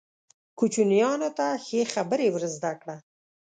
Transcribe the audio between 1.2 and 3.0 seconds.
ته ښې خبرې ور زده کړه.